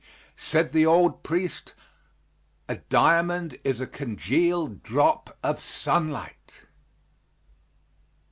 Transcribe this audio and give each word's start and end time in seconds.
Said 0.35 0.71
the 0.71 0.83
old 0.83 1.21
priest, 1.21 1.75
"A 2.67 2.77
diamond 2.77 3.59
is 3.63 3.79
a 3.79 3.85
congealed 3.85 4.81
drop 4.81 5.37
of 5.43 5.59
sunlight." 5.59 6.63